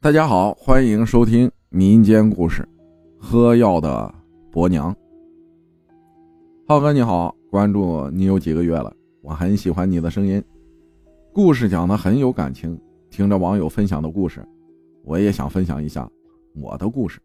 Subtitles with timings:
[0.00, 2.62] 大家好，欢迎收听民间故事
[3.18, 4.14] 《喝药的
[4.48, 4.94] 伯娘》。
[6.68, 8.94] 浩哥你好，关注你有几个月了？
[9.22, 10.40] 我很喜欢你的声音，
[11.32, 12.80] 故事讲的很有感情。
[13.10, 14.46] 听着网友分享的故事，
[15.02, 16.08] 我也想分享一下
[16.54, 17.20] 我的故事。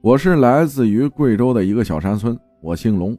[0.00, 3.14] 我是来自于贵州的一个小山村，我姓龙。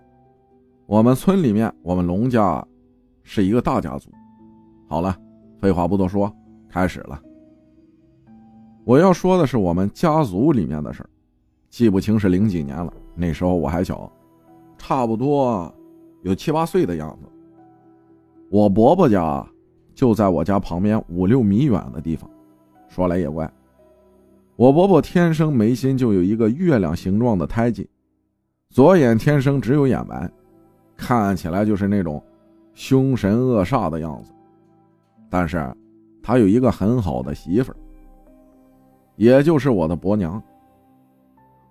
[0.88, 2.65] 我们村里面，我们龙家
[3.21, 4.09] 是一个大家族。
[4.89, 5.15] 好了，
[5.61, 6.35] 废话不多说，
[6.67, 7.21] 开始了。
[8.86, 11.10] 我要说的是我们家族里面的事儿，
[11.69, 12.92] 记不清是零几年了。
[13.15, 14.11] 那时候我还小，
[14.78, 15.73] 差不多
[16.21, 17.29] 有七八岁的样子。
[18.50, 19.46] 我伯伯家
[19.96, 22.29] 就在我家旁边五六米远的地方。
[22.89, 23.51] 说来也怪，
[24.56, 27.89] 我伯伯天生眉心就有一个月亮形状的胎记，
[28.70, 30.29] 左眼天生只有眼白，
[30.95, 32.22] 看起来就是那种
[32.73, 34.31] 凶神恶煞的样子。
[35.30, 35.73] 但是，
[36.22, 37.78] 他有一个很好的媳妇儿。
[39.16, 40.41] 也就是我的伯娘。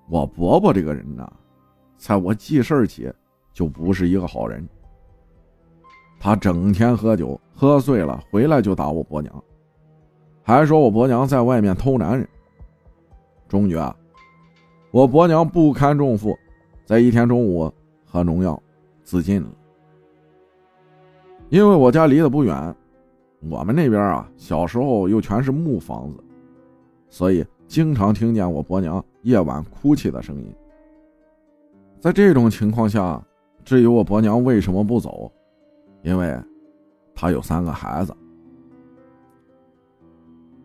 [0.08, 1.30] 我伯伯这个人呢，
[1.96, 3.10] 在我记事起
[3.52, 4.66] 就不是一个好人。
[6.20, 9.44] 他整天喝酒，喝醉了回来就打我伯娘，
[10.42, 12.28] 还说我伯娘在外面偷男人。
[13.48, 13.94] 终于啊，
[14.90, 16.38] 我伯娘不堪重负，
[16.84, 17.72] 在一天中午
[18.04, 18.60] 喝农药
[19.02, 19.48] 自尽了。
[21.48, 22.74] 因为我家离得不远，
[23.50, 26.22] 我们那边啊，小时候又全是木房子。
[27.12, 30.50] 所以经常听见我伯娘夜晚哭泣的声音。
[32.00, 33.22] 在这种情况下，
[33.66, 35.30] 至于我伯娘为什么不走，
[36.00, 36.34] 因为
[37.14, 38.16] 她有三个孩子。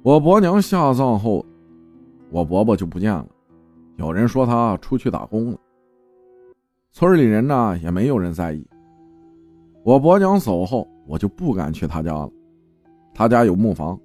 [0.01, 1.45] 我伯娘下葬后，
[2.29, 3.27] 我伯伯就不见了，
[3.97, 5.57] 有人说他出去打工了。
[6.93, 8.65] 村里人呢也没有人在意。
[9.83, 12.31] 我伯娘走后，我就不敢去他家了。
[13.13, 13.99] 他家有木房，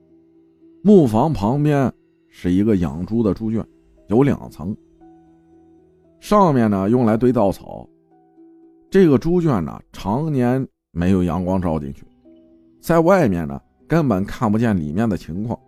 [0.83, 1.91] 木房旁边。
[2.35, 3.65] 是一个养猪的猪圈，
[4.09, 4.75] 有两层。
[6.19, 7.87] 上面呢用来堆稻草。
[8.91, 12.07] 这个猪圈呢常年没有阳光照进去，
[12.81, 15.59] 在外面呢根本看不见里面的情况。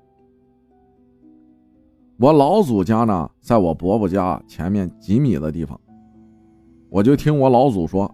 [2.19, 5.79] 我老祖家呢在我伯伯家前面几米的地方，
[6.89, 8.13] 我就听我老祖说，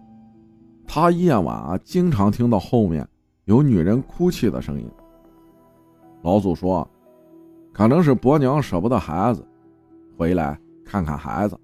[0.85, 3.07] 他夜晚啊经常听到后面
[3.45, 4.85] 有女人哭泣的声音。
[6.21, 6.85] 老祖说。
[7.73, 9.45] 可能是伯娘舍不得孩子，
[10.17, 11.57] 回来看看孩子。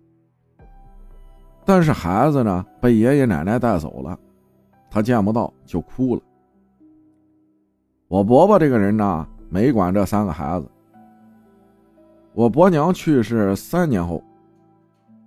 [1.65, 4.17] 但是孩子呢，被爷爷奶奶带走了，
[4.89, 6.21] 他见不到就哭了。
[8.07, 10.71] 我伯伯这个人呢，没管这三个孩子。
[12.33, 14.23] 我伯娘去世三年后，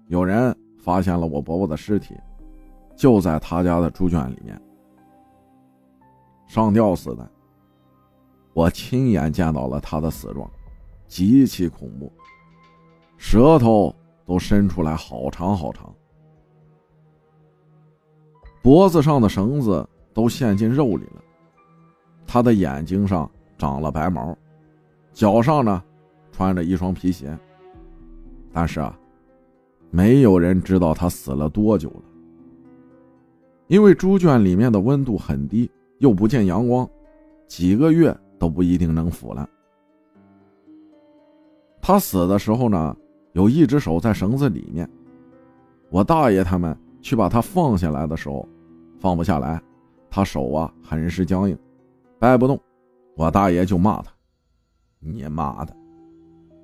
[0.06, 2.16] 有人发现了我伯伯的尸体，
[2.96, 4.58] 就在他家的猪圈里面，
[6.46, 7.30] 上吊死的。
[8.54, 10.50] 我亲眼见到了他的死状。
[11.10, 12.10] 极其恐怖，
[13.16, 13.92] 舌头
[14.24, 15.92] 都伸出来好长好长，
[18.62, 21.20] 脖子上的绳子都陷进肉里了。
[22.28, 23.28] 他的眼睛上
[23.58, 24.38] 长了白毛，
[25.12, 25.82] 脚上呢
[26.30, 27.36] 穿着一双皮鞋。
[28.52, 28.96] 但是啊，
[29.90, 32.02] 没有人知道他死了多久了，
[33.66, 35.68] 因为猪圈里面的温度很低，
[35.98, 36.88] 又不见阳光，
[37.48, 39.48] 几个月都不一定能腐烂。
[41.90, 42.96] 他死的时候呢，
[43.32, 44.88] 有一只手在绳子里面。
[45.90, 48.48] 我大爷他们去把他放下来的时候，
[49.00, 49.60] 放不下来，
[50.08, 51.58] 他手啊很是僵硬，
[52.20, 52.56] 掰不动。
[53.16, 54.12] 我大爷就骂他
[55.02, 55.76] ：“你妈的，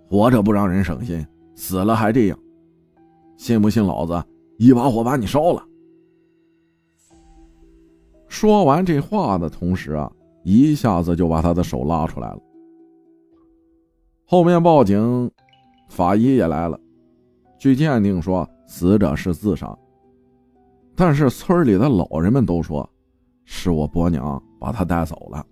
[0.09, 1.27] 活着不让人省心，
[1.57, 2.39] 死了还这样，
[3.37, 4.23] 信不信老子
[4.59, 5.61] 一把火把你烧了？”
[8.29, 10.09] 说完这话的同时啊，
[10.45, 12.39] 一下子就把他的手拉出来了。
[14.29, 15.31] 后面报警，
[15.89, 16.77] 法医也来了，
[17.61, 19.79] 据鉴定说死者是自杀，
[20.97, 22.89] 但是村里的老人们都说，
[23.45, 25.47] 是我伯娘把他带走了，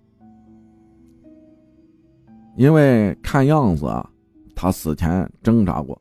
[2.57, 4.11] 因为看样子啊，
[4.57, 5.97] 他死前挣扎过，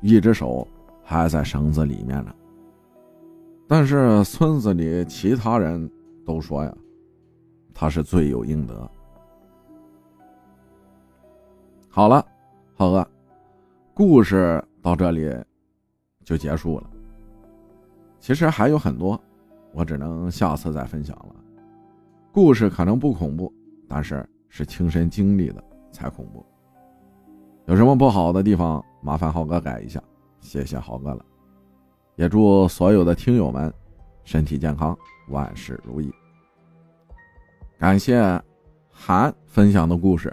[0.00, 0.66] 一只手
[1.04, 2.34] 还在绳子里面呢。
[3.68, 5.88] 但是村子里其他人
[6.26, 6.76] 都说呀，
[7.72, 8.90] 他是罪有应得。
[11.98, 12.24] 好了，
[12.76, 13.10] 浩哥，
[13.92, 15.36] 故事到这里
[16.24, 16.88] 就结束了。
[18.20, 19.20] 其实还有很多，
[19.72, 21.34] 我只能下次再分享了。
[22.30, 23.52] 故事可能不恐怖，
[23.88, 25.60] 但是是亲身经历的
[25.90, 26.46] 才恐怖。
[27.66, 30.00] 有什么不好的地方，麻烦浩哥改一下，
[30.38, 31.24] 谢谢浩哥了。
[32.14, 33.74] 也祝所有的听友们
[34.22, 34.96] 身体健康，
[35.30, 36.14] 万事如意。
[37.76, 38.40] 感谢
[38.88, 40.32] 韩分享的故事。